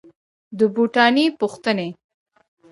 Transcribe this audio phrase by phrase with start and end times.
[0.57, 1.87] د بوټاني پوښتني